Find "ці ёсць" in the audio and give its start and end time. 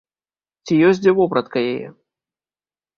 0.65-1.03